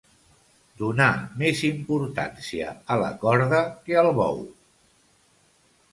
Donar 0.79 1.09
més 1.41 1.61
importància 1.67 2.73
a 2.95 2.99
la 3.05 3.11
corda 3.27 3.61
que 3.85 4.03
al 4.05 4.13
bou. 4.23 4.45